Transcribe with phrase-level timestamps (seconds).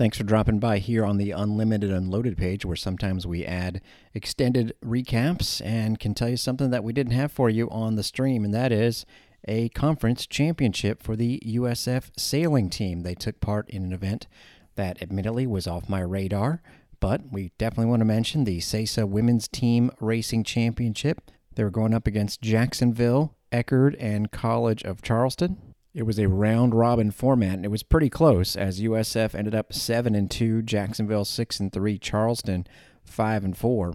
[0.00, 3.82] Thanks for dropping by here on the Unlimited Unloaded page, where sometimes we add
[4.14, 8.02] extended recaps and can tell you something that we didn't have for you on the
[8.02, 9.04] stream, and that is
[9.46, 13.02] a conference championship for the USF sailing team.
[13.02, 14.26] They took part in an event
[14.74, 16.62] that admittedly was off my radar,
[16.98, 21.30] but we definitely want to mention the SASA Women's Team Racing Championship.
[21.56, 25.69] They were going up against Jacksonville, Eckerd, and College of Charleston.
[26.00, 29.70] It was a round robin format, and it was pretty close as USF ended up
[29.74, 32.66] seven and two, Jacksonville six and three, Charleston
[33.04, 33.92] five and four.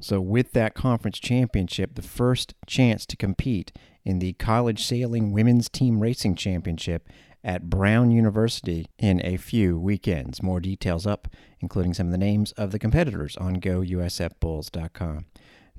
[0.00, 3.70] So with that conference championship, the first chance to compete
[4.04, 7.08] in the College Sailing Women's Team Racing Championship
[7.44, 10.42] at Brown University in a few weekends.
[10.42, 11.28] More details up,
[11.60, 15.26] including some of the names of the competitors on gousfbulls.com.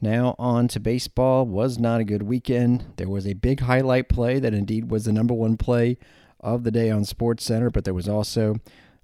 [0.01, 1.45] Now on to baseball.
[1.45, 2.85] Was not a good weekend.
[2.97, 5.97] There was a big highlight play that indeed was the number one play
[6.39, 8.57] of the day on Sports Center, but there was also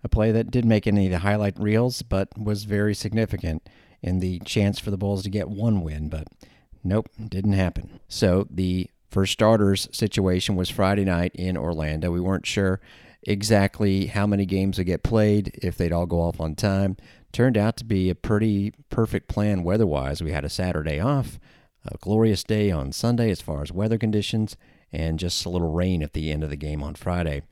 [0.04, 3.68] a play that did make any of the highlight reels, but was very significant
[4.02, 6.10] in the chance for the Bulls to get one win.
[6.10, 6.28] But
[6.84, 8.00] nope, didn't happen.
[8.08, 12.12] So the first starters situation was Friday night in Orlando.
[12.12, 12.82] We weren't sure
[13.24, 16.98] exactly how many games would get played, if they'd all go off on time
[17.32, 20.22] turned out to be a pretty perfect plan weather wise.
[20.22, 21.40] We had a Saturday off,
[21.86, 24.58] a glorious day on Sunday as far as weather conditions,
[24.92, 27.44] and just a little rain at the end of the game on Friday.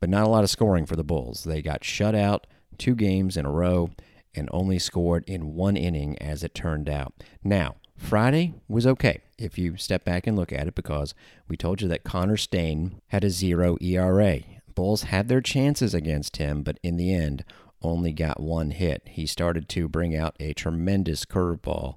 [0.00, 1.44] But not a lot of scoring for the Bulls.
[1.44, 2.46] They got shut out
[2.78, 3.90] two games in a row
[4.34, 7.14] and only scored in one inning as it turned out.
[7.42, 11.14] Now, Friday was okay if you step back and look at it because
[11.48, 14.40] we told you that Connor Stain had a zero ERA.
[14.74, 17.44] Bulls had their chances against him, but in the end,
[17.86, 19.02] only got one hit.
[19.06, 21.96] He started to bring out a tremendous curveball.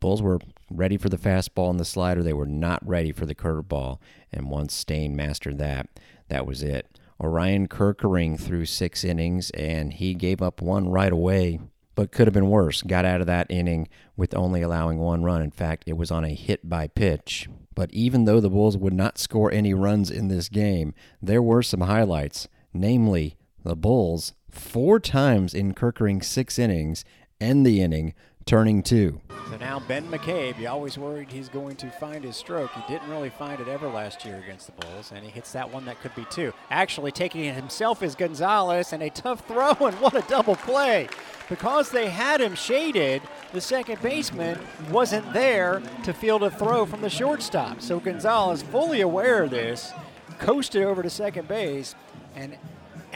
[0.00, 2.22] Bulls were ready for the fastball and the slider.
[2.22, 3.98] They were not ready for the curveball.
[4.32, 5.88] And once Stain mastered that,
[6.28, 6.98] that was it.
[7.20, 11.60] Orion Kerkering threw six innings and he gave up one right away,
[11.94, 12.82] but could have been worse.
[12.82, 15.40] Got out of that inning with only allowing one run.
[15.40, 17.48] In fact, it was on a hit by pitch.
[17.74, 21.62] But even though the Bulls would not score any runs in this game, there were
[21.62, 27.04] some highlights, namely the Bulls four times in Kerkering's six innings,
[27.40, 28.14] end the inning
[28.46, 29.20] turning two.
[29.50, 32.70] So now Ben McCabe, you always worried he's going to find his stroke.
[32.70, 35.72] He didn't really find it ever last year against the Bulls, and he hits that
[35.72, 36.52] one that could be two.
[36.70, 41.08] Actually, taking it himself is Gonzalez, and a tough throw, and what a double play.
[41.48, 43.20] Because they had him shaded,
[43.52, 44.58] the second baseman
[44.90, 47.80] wasn't there to field a throw from the shortstop.
[47.80, 49.92] So Gonzalez, fully aware of this,
[50.38, 51.96] coasted over to second base,
[52.36, 52.56] and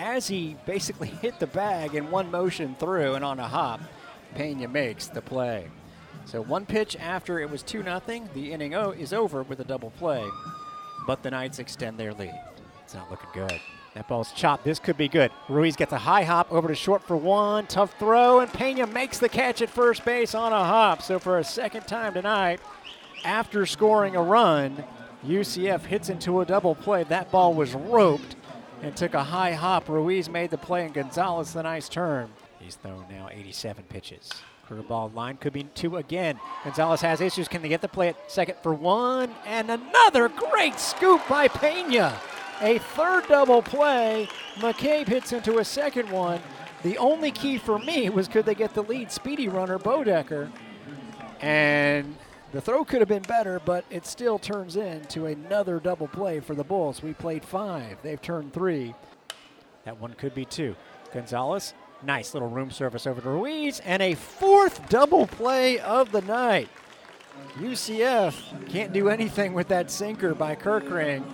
[0.00, 3.80] as he basically hit the bag in one motion through and on a hop,
[4.34, 5.68] Pena makes the play.
[6.24, 8.00] So one pitch after it was 2 0,
[8.34, 10.24] the inning o- is over with a double play.
[11.06, 12.38] But the Knights extend their lead.
[12.84, 13.60] It's not looking good.
[13.94, 14.64] That ball's chopped.
[14.64, 15.32] This could be good.
[15.48, 17.66] Ruiz gets a high hop over to short for one.
[17.66, 21.02] Tough throw, and Pena makes the catch at first base on a hop.
[21.02, 22.60] So for a second time tonight,
[23.24, 24.84] after scoring a run,
[25.26, 27.02] UCF hits into a double play.
[27.04, 28.36] That ball was roped
[28.82, 29.88] and took a high hop.
[29.88, 32.30] Ruiz made the play, and Gonzalez the nice turn.
[32.58, 34.30] He's thrown now 87 pitches.
[34.68, 36.38] Curveball line could be two again.
[36.64, 37.48] Gonzalez has issues.
[37.48, 39.34] Can they get the play at second for one?
[39.44, 42.18] And another great scoop by Pena.
[42.60, 44.28] A third double play.
[44.56, 46.41] McCabe hits into a second one.
[46.82, 50.50] The only key for me was could they get the lead speedy runner, Bodecker.
[51.41, 52.16] And
[52.52, 56.54] the throw could have been better, but it still turns into another double play for
[56.54, 57.02] the Bulls.
[57.02, 58.94] We played five, they've turned three.
[59.84, 60.76] That one could be two.
[61.12, 66.22] Gonzalez, nice little room service over to Ruiz, and a fourth double play of the
[66.22, 66.68] night.
[67.56, 71.24] UCF can't do anything with that sinker by Kerkering,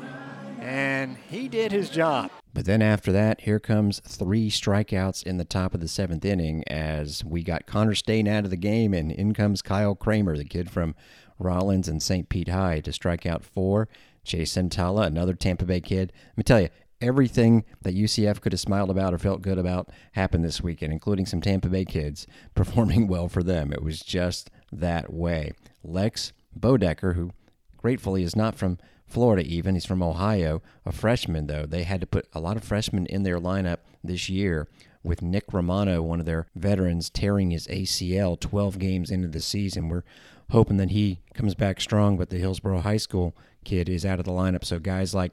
[0.61, 2.31] and he did his job.
[2.57, 6.65] But then after that, here comes three strikeouts in the top of the seventh inning
[6.69, 10.45] as we got Connor Stain out of the game, and in comes Kyle Kramer, the
[10.47, 10.95] kid from
[11.39, 12.31] Rollins and St.
[12.31, 13.91] Pete High, to strike out four.
[14.25, 16.15] Chase Santala, another Tampa Bay kid.
[16.29, 19.91] Let me tell you, everything that UCF could have smiled about or felt good about
[20.13, 23.71] happened this weekend, including some Tampa Bay kids performing well for them.
[23.71, 25.53] It was just that way.
[25.85, 27.33] Lex Bodecker, who
[27.77, 29.75] gratefully is not from Florida, even.
[29.75, 31.67] He's from Ohio, a freshman, though.
[31.67, 34.69] They had to put a lot of freshmen in their lineup this year
[35.03, 39.89] with Nick Romano, one of their veterans, tearing his ACL 12 games into the season.
[39.89, 40.03] We're
[40.51, 44.25] hoping that he comes back strong, but the Hillsborough High School kid is out of
[44.25, 44.65] the lineup.
[44.65, 45.33] So guys like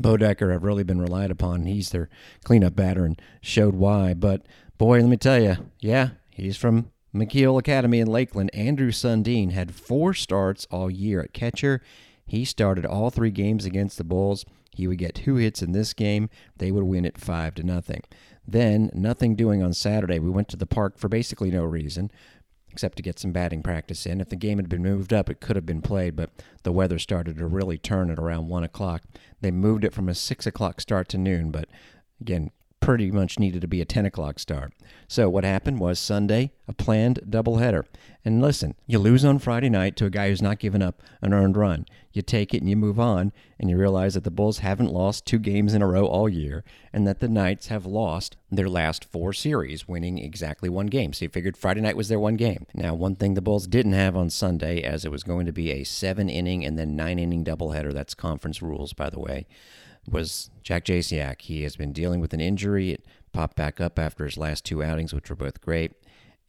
[0.00, 1.66] Bodecker have really been relied upon.
[1.66, 2.08] He's their
[2.44, 4.14] cleanup batter and showed why.
[4.14, 4.42] But
[4.78, 8.50] boy, let me tell you, yeah, he's from McKeel Academy in Lakeland.
[8.54, 11.80] Andrew Sundin had four starts all year at catcher.
[12.26, 14.44] He started all three games against the Bulls.
[14.72, 16.28] He would get two hits in this game.
[16.56, 18.02] They would win it five to nothing.
[18.46, 20.18] Then, nothing doing on Saturday.
[20.18, 22.10] We went to the park for basically no reason,
[22.70, 24.20] except to get some batting practice in.
[24.20, 26.30] If the game had been moved up, it could have been played, but
[26.62, 29.02] the weather started to really turn at around 1 o'clock.
[29.40, 31.68] They moved it from a 6 o'clock start to noon, but
[32.20, 32.50] again,
[32.84, 34.74] pretty much needed to be a 10 o'clock start.
[35.08, 37.84] So what happened was Sunday, a planned doubleheader.
[38.26, 41.32] And listen, you lose on Friday night to a guy who's not given up an
[41.32, 41.86] earned run.
[42.12, 45.24] You take it and you move on, and you realize that the Bulls haven't lost
[45.24, 49.04] two games in a row all year, and that the Knights have lost their last
[49.04, 51.14] four series, winning exactly one game.
[51.14, 52.66] So you figured Friday night was their one game.
[52.74, 55.70] Now, one thing the Bulls didn't have on Sunday, as it was going to be
[55.70, 57.94] a seven inning and then nine inning doubleheader.
[57.94, 59.46] That's conference rules, by the way
[60.08, 61.42] was Jack Jasiak.
[61.42, 62.92] He has been dealing with an injury.
[62.92, 65.92] It popped back up after his last two outings, which were both great.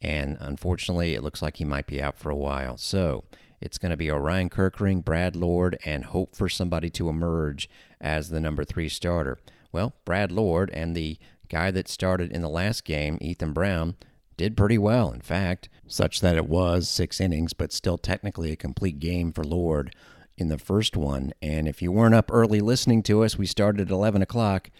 [0.00, 2.76] And unfortunately, it looks like he might be out for a while.
[2.76, 3.24] So
[3.60, 7.68] it's going to be Orion Kerkering, Brad Lord, and hope for somebody to emerge
[8.00, 9.38] as the number three starter.
[9.72, 11.18] Well, Brad Lord and the
[11.48, 13.96] guy that started in the last game, Ethan Brown,
[14.36, 18.56] did pretty well, in fact, such that it was six innings, but still technically a
[18.56, 19.94] complete game for Lord
[20.36, 21.32] in the first one.
[21.40, 24.70] And if you weren't up early listening to us, we started at 11 o'clock.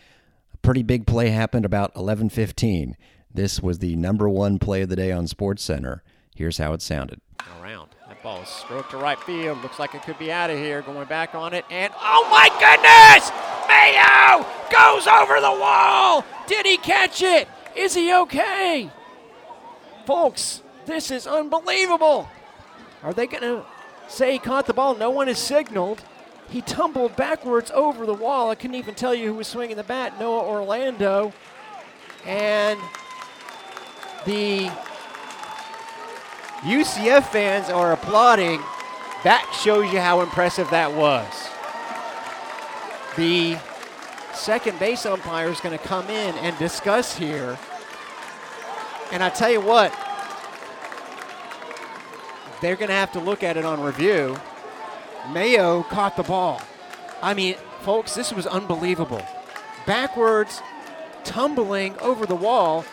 [0.53, 2.97] A pretty big play happened about 11:15.
[3.33, 6.03] This was the number one play of the day on Sports Center.
[6.35, 7.21] Here's how it sounded.
[7.61, 7.91] Around.
[8.09, 9.63] That ball is stroked to right field.
[9.63, 10.83] Looks like it could be out of here.
[10.83, 11.65] Going back on it.
[11.71, 13.31] And oh my goodness!
[13.69, 16.25] Mayo goes over the wall.
[16.47, 17.49] Did he catch it?
[17.77, 18.91] Is he okay?
[20.07, 22.29] Folks, this is unbelievable.
[23.03, 23.65] Are they going to
[24.09, 24.95] say he caught the ball.
[24.95, 26.03] No one has signaled.
[26.49, 28.51] He tumbled backwards over the wall.
[28.51, 30.19] I couldn't even tell you who was swinging the bat.
[30.21, 31.33] Noah Orlando.
[32.25, 32.79] And
[34.25, 34.71] the
[36.63, 38.61] UCF fans are applauding.
[39.25, 41.27] That shows you how impressive that was.
[43.17, 43.59] The
[44.35, 47.59] second base umpire is going to come in and discuss here.
[49.11, 49.93] And I tell you what,
[52.61, 54.37] they're going to have to look at it on review.
[55.33, 56.63] Mayo caught the ball.
[57.23, 59.25] I mean, folks, this was unbelievable.
[59.87, 60.61] Backwards,
[61.25, 62.85] tumbling over the wall,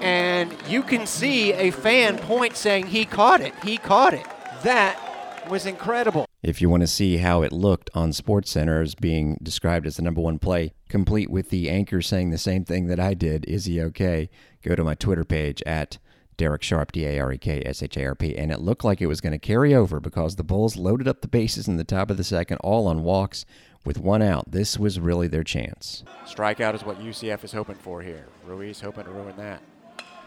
[0.00, 3.52] and you can see a fan point saying he caught it.
[3.62, 4.26] He caught it.
[4.62, 6.26] That was incredible.
[6.42, 10.02] If you want to see how it looked on SportsCenter as being described as the
[10.02, 13.64] number one play, complete with the anchor saying the same thing that I did, is
[13.64, 14.30] he okay?
[14.62, 15.98] Go to my Twitter page at
[16.38, 18.84] Darek Sharp, D A R E K S H A R P, and it looked
[18.84, 21.76] like it was going to carry over because the Bulls loaded up the bases in
[21.76, 23.44] the top of the second, all on walks
[23.84, 24.50] with one out.
[24.50, 26.04] This was really their chance.
[26.24, 28.26] Strikeout is what UCF is hoping for here.
[28.46, 29.60] Ruiz hoping to ruin that.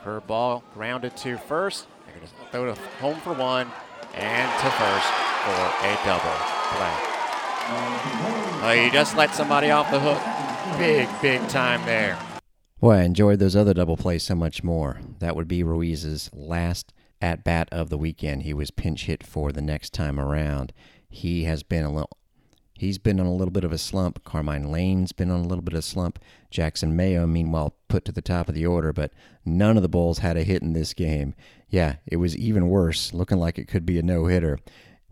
[0.04, 1.88] Curveball grounded to first.
[2.06, 3.72] They're going to throw to home for one
[4.14, 5.08] and to first
[5.42, 6.38] for a double
[6.74, 7.12] play.
[8.64, 10.20] Oh, you just let somebody off the hook.
[10.78, 12.18] Big, big time there.
[12.80, 15.00] Boy, I enjoyed those other double plays so much more.
[15.22, 18.44] That would be Ruiz's last at bat of the weekend.
[18.44, 20.74] He was pinch hit for the next time around.
[21.10, 22.18] He has been a little.
[22.74, 24.24] He's been on a little bit of a slump.
[24.24, 26.18] Carmine Lane's been on a little bit of a slump.
[26.50, 29.14] Jackson Mayo, meanwhile, put to the top of the order, but
[29.46, 31.36] none of the Bulls had a hit in this game.
[31.70, 34.58] Yeah, it was even worse, looking like it could be a no hitter.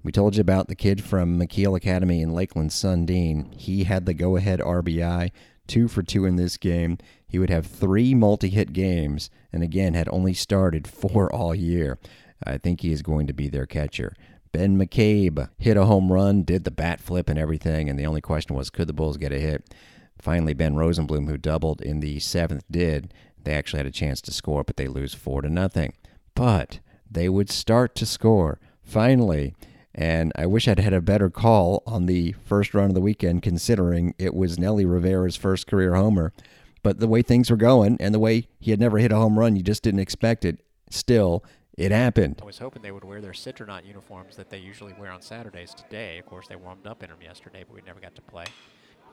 [0.02, 3.54] We told you about the kid from McKeel Academy in Lakeland, Sundin.
[3.54, 5.30] He had the go ahead RBI,
[5.68, 6.98] two for two in this game.
[7.28, 12.00] He would have three multi hit games, and again, had only started four all year.
[12.44, 14.16] I think he is going to be their catcher.
[14.52, 18.22] Ben McCabe hit a home run, did the bat flip and everything, and the only
[18.22, 19.74] question was could the Bulls get a hit?
[20.20, 23.14] Finally, Ben Rosenblum, who doubled in the seventh, did.
[23.44, 25.94] They actually had a chance to score, but they lose four to nothing.
[26.36, 26.80] But
[27.10, 29.56] they would start to score finally.
[29.96, 33.42] And I wish I'd had a better call on the first run of the weekend,
[33.42, 36.34] considering it was Nelly Rivera's first career homer.
[36.82, 39.38] But the way things were going and the way he had never hit a home
[39.38, 40.62] run, you just didn't expect it.
[40.90, 41.44] Still,
[41.78, 42.40] it happened.
[42.42, 45.74] I was hoping they would wear their Citronaut uniforms that they usually wear on Saturdays
[45.74, 46.18] today.
[46.18, 48.46] Of course, they warmed up in them yesterday, but we never got to play.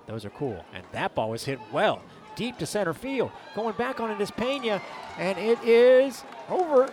[0.06, 0.64] Those are cool.
[0.73, 2.02] And that ball was hit well,
[2.37, 3.30] deep to center field.
[3.54, 4.80] Going back on it is Pena,
[5.18, 6.92] and it is over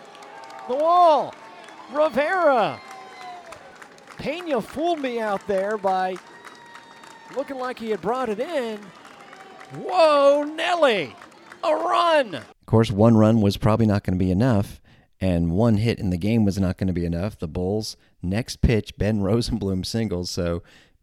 [0.68, 1.34] the wall.
[1.92, 2.80] Rivera.
[4.18, 6.16] Pena fooled me out there by
[7.36, 8.80] looking like he had brought it in.
[9.76, 11.14] Whoa, Nelly!
[11.62, 12.34] A run!
[12.34, 14.80] Of course, one run was probably not going to be enough,
[15.20, 17.38] and one hit in the game was not going to be enough.
[17.38, 20.62] The Bulls' next pitch, Ben Rosenblum singles, so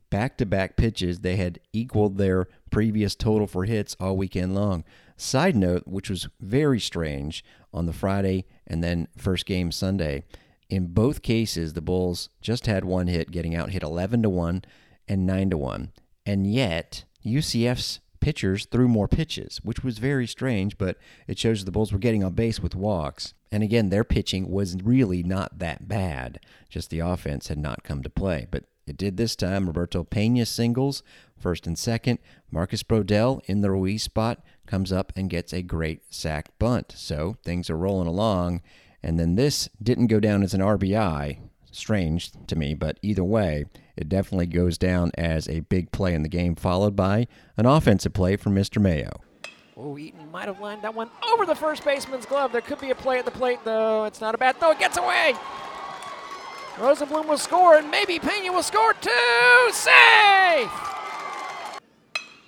[0.10, 4.84] back to back pitches, they had equaled their previous total for hits all weekend long.
[5.18, 10.24] Side note, which was very strange on the Friday and then first game Sunday,
[10.70, 14.64] in both cases, the Bulls just had one hit, getting out hit 11 to 1
[15.08, 15.92] and 9 to 1.
[16.26, 20.98] And yet, UCF's pitchers threw more pitches, which was very strange, but
[21.28, 23.34] it shows the Bulls were getting on base with walks.
[23.52, 28.02] And again, their pitching was really not that bad, just the offense had not come
[28.04, 28.48] to play.
[28.50, 29.68] But it did this time.
[29.68, 31.04] Roberto Pena singles,
[31.38, 32.20] first and second.
[32.50, 36.94] Marcus Brodell in the Ruiz spot comes up and gets a great sac bunt.
[36.96, 38.62] So things are rolling along.
[39.04, 41.40] And then this didn't go down as an RBI.
[41.72, 46.22] Strange to me, but either way, it definitely goes down as a big play in
[46.22, 48.82] the game, followed by an offensive play from Mr.
[48.82, 49.22] Mayo.
[49.78, 52.52] Oh, Eaton might have lined that one over the first baseman's glove.
[52.52, 54.04] There could be a play at the plate, though.
[54.04, 54.72] It's not a bad throw.
[54.72, 55.34] It gets away.
[56.76, 59.70] Rosenblum will score, and maybe Pena will score too.
[59.72, 60.70] Safe.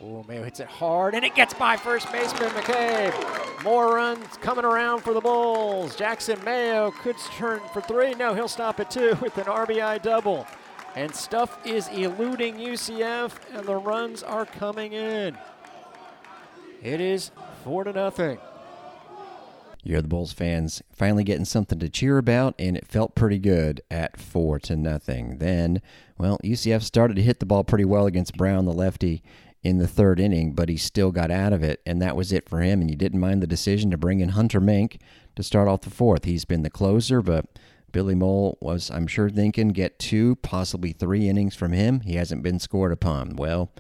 [0.01, 3.42] Oh, Mayo hits it hard, and it gets by first baseman McCabe.
[3.63, 5.95] More runs coming around for the Bulls.
[5.95, 8.13] Jackson Mayo could turn for three.
[8.13, 10.45] No, he'll stop at two with an RBI double.
[10.95, 15.37] And stuff is eluding UCF, and the runs are coming in.
[16.81, 17.31] It is
[17.63, 18.37] four to nothing.
[19.81, 23.81] You're the Bulls fans finally getting something to cheer about, and it felt pretty good
[23.89, 25.37] at four to nothing.
[25.39, 25.81] Then,
[26.17, 29.23] well, UCF started to hit the ball pretty well against Brown, the lefty,
[29.63, 32.49] in the third inning, but he still got out of it, and that was it
[32.49, 32.81] for him.
[32.81, 34.99] And you didn't mind the decision to bring in Hunter Mink
[35.35, 36.25] to start off the fourth.
[36.25, 37.45] He's been the closer, but
[37.91, 42.01] Billy Mohl was, I'm sure, thinking get two, possibly three innings from him.
[42.01, 43.37] He hasn't been scored upon.
[43.37, 43.71] Well,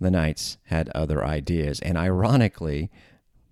[0.00, 2.90] the Knights had other ideas, and ironically,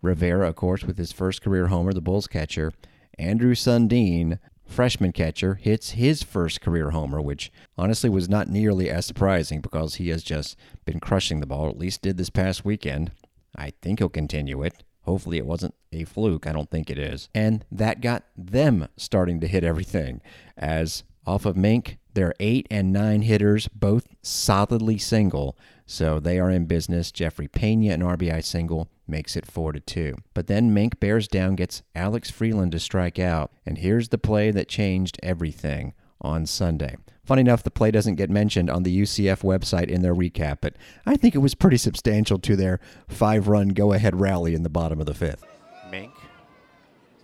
[0.03, 2.73] Rivera, of course, with his first career homer, the Bulls catcher.
[3.19, 9.07] Andrew Sundin, freshman catcher, hits his first career homer, which honestly was not nearly as
[9.07, 13.11] surprising because he has just been crushing the ball, at least did this past weekend.
[13.57, 14.85] I think he'll continue it.
[15.03, 16.47] Hopefully, it wasn't a fluke.
[16.47, 17.31] I don't think it is.
[17.35, 20.21] And that got them starting to hit everything.
[20.57, 25.57] As off of Mink, they're eight and nine hitters, both solidly single.
[25.87, 27.13] So they are in business.
[27.13, 30.17] Jeffrey Pena, an RBI single, makes it 4 to 2.
[30.35, 33.53] But then Mink bears down, gets Alex Freeland to strike out.
[33.65, 36.97] And here's the play that changed everything on Sunday.
[37.23, 40.75] Funny enough, the play doesn't get mentioned on the UCF website in their recap, but
[41.07, 44.69] I think it was pretty substantial to their five run go ahead rally in the
[44.69, 45.45] bottom of the fifth.
[45.89, 46.13] Mink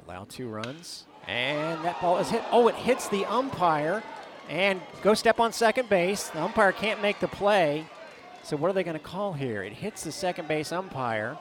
[0.06, 2.44] allowed two runs, and that ball is hit.
[2.52, 4.04] Oh, it hits the umpire
[4.48, 6.28] and go step on second base.
[6.28, 7.86] The umpire can't make the play.
[8.42, 9.62] So what are they going to call here?
[9.62, 11.38] It hits the second base umpire.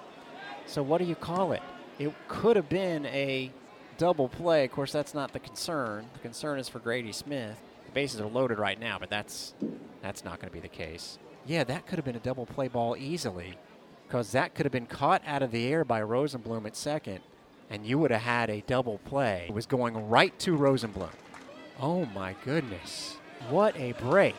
[0.65, 1.61] So what do you call it?
[1.99, 3.51] It could have been a
[3.97, 4.63] double play.
[4.65, 6.05] Of course, that's not the concern.
[6.13, 7.57] The concern is for Grady Smith.
[7.85, 9.53] The bases are loaded right now, but that's
[10.01, 11.19] that's not going to be the case.
[11.45, 13.57] Yeah, that could have been a double play ball easily,
[14.07, 17.19] because that could have been caught out of the air by Rosenblum at second,
[17.69, 19.47] and you would have had a double play.
[19.49, 21.09] It was going right to Rosenblum.
[21.79, 23.17] Oh my goodness!
[23.49, 24.35] What a break!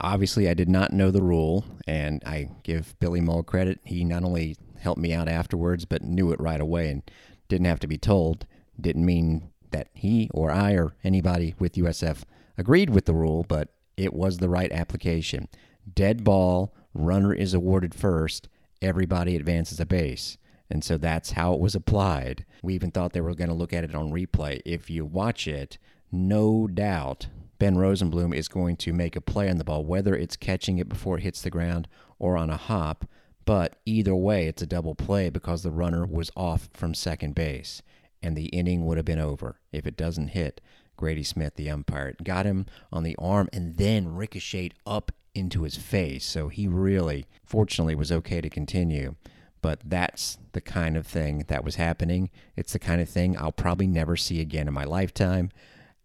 [0.00, 3.80] Obviously, I did not know the rule, and I give Billy Mohl credit.
[3.84, 7.02] He not only helped me out afterwards, but knew it right away and
[7.48, 8.46] didn't have to be told.
[8.80, 12.24] Didn't mean that he or I or anybody with USF
[12.58, 15.48] agreed with the rule, but it was the right application.
[15.92, 18.48] Dead ball, runner is awarded first,
[18.82, 20.36] everybody advances a base.
[20.68, 22.44] And so that's how it was applied.
[22.62, 24.60] We even thought they were going to look at it on replay.
[24.64, 25.78] If you watch it,
[26.10, 30.36] no doubt Ben Rosenblum is going to make a play on the ball, whether it's
[30.36, 33.06] catching it before it hits the ground or on a hop.
[33.44, 37.80] But either way, it's a double play because the runner was off from second base,
[38.22, 40.60] and the inning would have been over if it doesn't hit
[40.96, 42.14] Grady Smith, the umpire.
[42.22, 46.24] Got him on the arm and then ricocheted up into his face.
[46.24, 49.14] So he really, fortunately, was okay to continue.
[49.62, 52.30] But that's the kind of thing that was happening.
[52.56, 55.50] It's the kind of thing I'll probably never see again in my lifetime.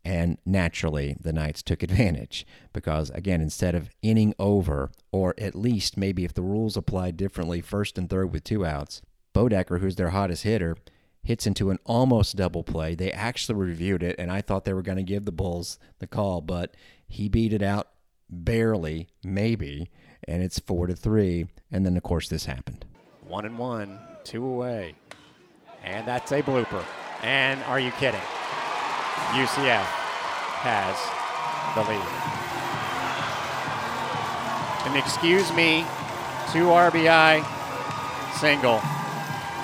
[0.03, 5.95] And naturally, the Knights took advantage because, again, instead of inning over, or at least
[5.95, 9.01] maybe if the rules applied differently, first and third with two outs,
[9.33, 10.75] Bodecker, who's their hottest hitter,
[11.23, 12.95] hits into an almost double play.
[12.95, 16.07] They actually reviewed it, and I thought they were going to give the Bulls the
[16.07, 16.75] call, but
[17.07, 17.89] he beat it out
[18.27, 19.91] barely, maybe,
[20.27, 21.45] and it's four to three.
[21.71, 22.85] And then, of course, this happened.
[23.27, 24.95] One and one, two away,
[25.83, 26.83] and that's a blooper.
[27.21, 28.19] And are you kidding?
[29.33, 29.85] UCF
[30.61, 30.97] has
[31.75, 32.07] the lead.
[34.87, 35.85] And excuse me,
[36.51, 37.45] two RBI
[38.39, 38.81] single.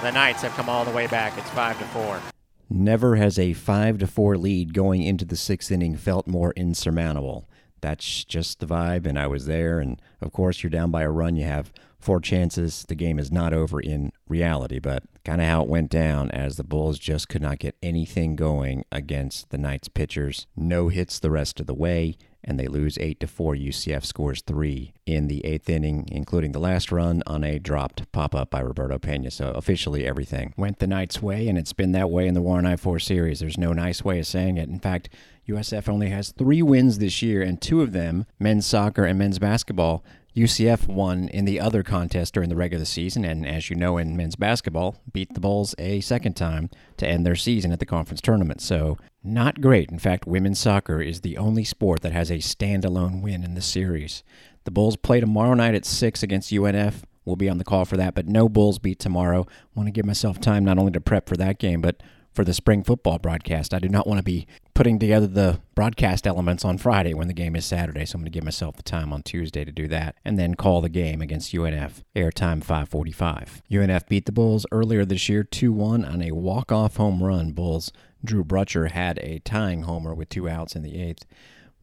[0.01, 1.37] The Knights have come all the way back.
[1.37, 2.21] It's five to four.
[2.69, 7.46] Never has a five to four lead going into the sixth inning felt more insurmountable.
[7.81, 9.79] That's just the vibe, and I was there.
[9.79, 11.35] And of course, you're down by a run.
[11.35, 12.85] You have four chances.
[12.87, 16.57] The game is not over in reality, but kind of how it went down as
[16.57, 20.47] the Bulls just could not get anything going against the Knights pitchers.
[20.55, 22.17] No hits the rest of the way,
[22.47, 23.55] and they lose 8 to 4.
[23.55, 28.49] UCF scores 3 in the 8th inning, including the last run on a dropped pop-up
[28.49, 29.29] by Roberto Pena.
[29.29, 32.57] So officially everything went the Knights' way and it's been that way in the War
[32.57, 33.41] on I-4 series.
[33.41, 34.69] There's no nice way of saying it.
[34.69, 35.09] In fact,
[35.47, 39.39] USF only has 3 wins this year and two of them, men's soccer and men's
[39.39, 40.03] basketball,
[40.37, 44.15] UCF won in the other contest during the regular season, and as you know, in
[44.15, 48.21] men's basketball, beat the Bulls a second time to end their season at the conference
[48.21, 48.61] tournament.
[48.61, 49.89] So, not great.
[49.89, 53.61] In fact, women's soccer is the only sport that has a standalone win in the
[53.61, 54.23] series.
[54.65, 57.01] The Bulls play tomorrow night at 6 against UNF.
[57.25, 59.47] We'll be on the call for that, but no Bulls beat tomorrow.
[59.73, 62.03] Want to give myself time not only to prep for that game, but
[62.37, 63.73] for the spring football broadcast.
[63.73, 67.33] I do not want to be putting together the broadcast elements on Friday when the
[67.33, 69.87] game is Saturday, so I'm going to give myself the time on Tuesday to do
[69.87, 72.03] that and then call the game against UNF.
[72.15, 73.63] Airtime 545.
[73.71, 77.53] UNF beat the Bulls earlier this year 2-1 on a walk-off home run.
[77.53, 77.91] Bulls
[78.23, 81.23] Drew Brutcher had a tying homer with two outs in the 8th.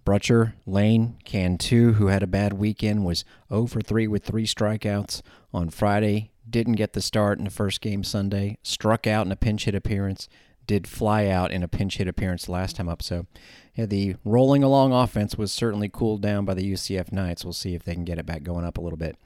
[0.07, 5.21] Brutcher, Lane, Cantu, who had a bad weekend, was 0 for 3 with three strikeouts
[5.53, 6.31] on Friday.
[6.49, 8.59] Didn't get the start in the first game Sunday.
[8.63, 10.29] Struck out in a pinch hit appearance
[10.67, 13.03] did fly out in a pinch hit appearance last time up.
[13.03, 13.27] So
[13.75, 17.45] yeah, the rolling along offense was certainly cooled down by the UCF Knights.
[17.45, 19.17] We'll see if they can get it back going up a little bit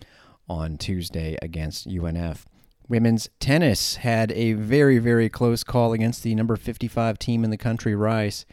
[0.48, 2.44] on Tuesday against UNF.
[2.88, 7.58] Women's tennis had a very, very close call against the number 55 team in the
[7.58, 8.46] country, Rice,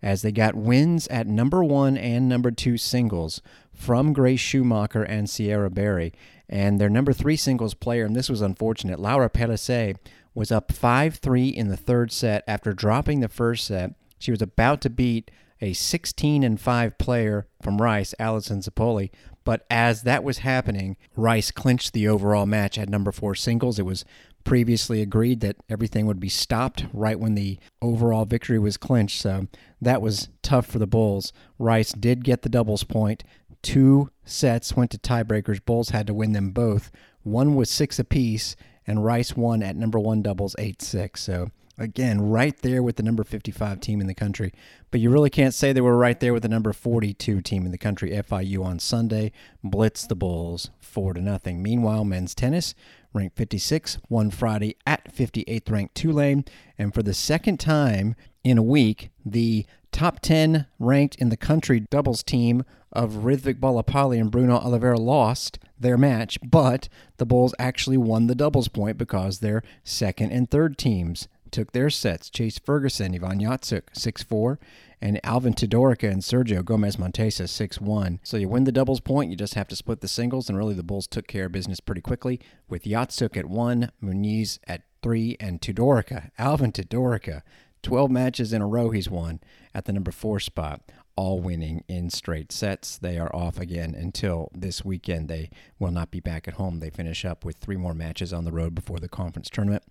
[0.00, 3.42] as they got wins at number one and number two singles
[3.74, 6.12] from Grace Schumacher and Sierra Berry.
[6.48, 9.96] And their number three singles player, and this was unfortunate, Laura Pellicer,
[10.34, 13.94] was up 5 3 in the third set after dropping the first set.
[14.18, 15.30] She was about to beat
[15.60, 19.10] a 16 and 5 player from Rice, Allison Zapoli.
[19.44, 23.78] But as that was happening, Rice clinched the overall match at number four singles.
[23.78, 24.04] It was
[24.44, 29.20] previously agreed that everything would be stopped right when the overall victory was clinched.
[29.20, 29.48] So
[29.80, 31.32] that was tough for the Bulls.
[31.58, 33.24] Rice did get the doubles point.
[33.62, 35.64] Two sets went to tiebreakers.
[35.64, 36.90] Bulls had to win them both.
[37.22, 41.20] One was six apiece, and Rice won at number one doubles 8 6.
[41.20, 44.52] So, again, right there with the number 55 team in the country.
[44.90, 47.72] But you really can't say they were right there with the number 42 team in
[47.72, 48.10] the country.
[48.10, 49.30] FIU on Sunday
[49.64, 51.62] blitzed the Bulls 4 to nothing.
[51.62, 52.74] Meanwhile, men's tennis
[53.12, 56.44] ranked 56, won Friday at 58th ranked Tulane.
[56.78, 61.80] And for the second time in a week, the top 10 ranked in the country
[61.80, 67.96] doubles team of Rithvik Bollipalli and Bruno Oliveira lost their match, but the Bulls actually
[67.96, 72.30] won the doubles point because their second and third teams took their sets.
[72.30, 74.58] Chase Ferguson, Ivan Yatsuk, 6 4,
[75.00, 78.20] and Alvin Todorica and Sergio Gomez Montesa, 6 1.
[78.22, 80.74] So you win the doubles point, you just have to split the singles, and really
[80.74, 85.36] the Bulls took care of business pretty quickly with Yatsuk at 1, Muniz at 3,
[85.38, 87.42] and Todorica, Alvin Todorica.
[87.82, 89.40] 12 matches in a row he's won
[89.74, 90.82] at the number 4 spot
[91.16, 92.98] all winning in straight sets.
[92.98, 95.28] They are off again until this weekend.
[95.28, 96.80] They will not be back at home.
[96.80, 99.84] They finish up with three more matches on the road before the conference tournament.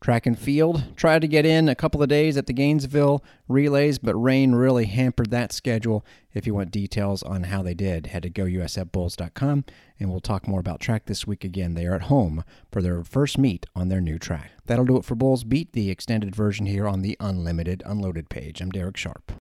[0.00, 3.98] Track and field tried to get in a couple of days at the Gainesville relays,
[3.98, 6.06] but rain really hampered that schedule.
[6.32, 9.64] If you want details on how they did, head to gousfbulls.com
[9.98, 11.74] and we'll talk more about track this week again.
[11.74, 14.52] They are at home for their first meet on their new track.
[14.64, 18.62] That'll do it for Bulls Beat, the extended version here on the Unlimited Unloaded page.
[18.62, 19.32] I'm Darek Sharp.